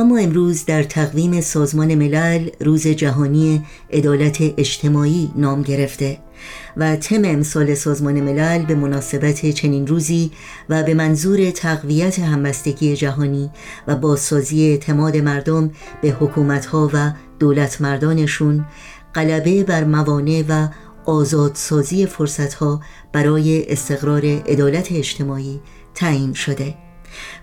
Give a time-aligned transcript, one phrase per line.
[0.00, 6.18] و ما امروز در تقویم سازمان ملل روز جهانی عدالت اجتماعی نام گرفته
[6.76, 10.30] و تم امسال سازمان ملل به مناسبت چنین روزی
[10.68, 13.50] و به منظور تقویت همبستگی جهانی
[13.86, 15.70] و بازسازی اعتماد مردم
[16.02, 18.64] به حکومتها و دولت مردانشون
[19.14, 20.68] غلبه بر موانع و
[21.06, 22.80] آزادسازی فرصتها
[23.12, 25.60] برای استقرار عدالت اجتماعی
[25.94, 26.89] تعیین شده.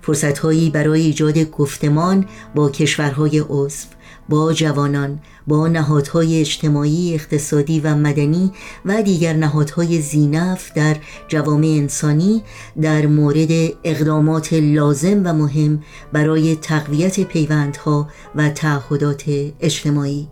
[0.01, 2.25] فرصتهایی برای ایجاد گفتمان
[2.55, 3.87] با کشورهای عضو
[4.29, 8.51] با جوانان با نهادهای اجتماعی اقتصادی و مدنی
[8.85, 10.95] و دیگر نهادهای زینف در
[11.27, 12.43] جوامع انسانی
[12.81, 13.49] در مورد
[13.83, 19.23] اقدامات لازم و مهم برای تقویت پیوندها و تعهدات
[19.59, 20.27] اجتماعی.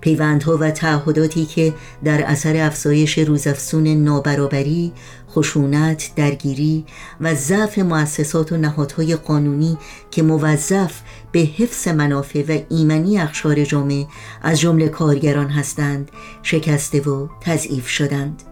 [0.00, 4.92] پیوندها و تعهداتی که در اثر افزایش روزافزون نابرابری
[5.30, 6.84] خشونت، درگیری
[7.20, 9.78] و ضعف مؤسسات و نهادهای قانونی
[10.10, 11.00] که موظف
[11.32, 14.06] به حفظ منافع و ایمنی اخشار جامعه
[14.42, 16.10] از جمله کارگران هستند
[16.42, 18.42] شکسته و تضعیف شدند.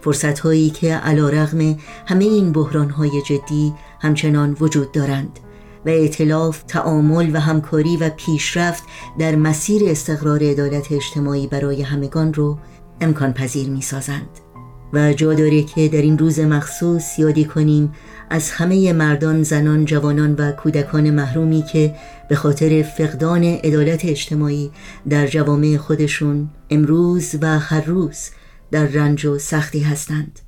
[0.00, 5.38] فرصت هایی که علا رغم همه این بحران های جدی همچنان وجود دارند.
[5.86, 8.82] و اعتلاف، تعامل و همکاری و پیشرفت
[9.18, 12.58] در مسیر استقرار عدالت اجتماعی برای همگان رو
[13.00, 14.28] امکان پذیر می سازند.
[14.92, 17.92] و جا داره که در این روز مخصوص یادی کنیم
[18.30, 21.94] از همه مردان، زنان، جوانان و کودکان محرومی که
[22.28, 24.70] به خاطر فقدان عدالت اجتماعی
[25.08, 28.30] در جوامع خودشون امروز و هر روز
[28.70, 30.40] در رنج و سختی هستند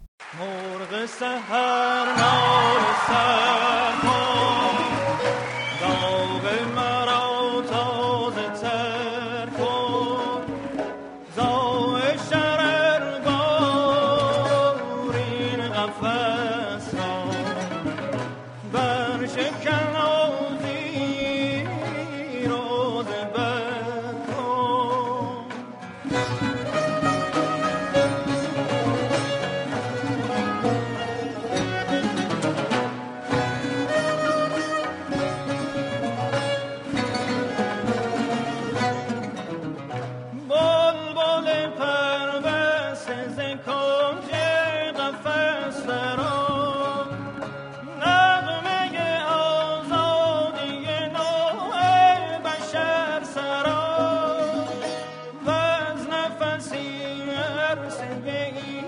[58.25, 58.84] big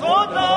[0.00, 0.47] 孔子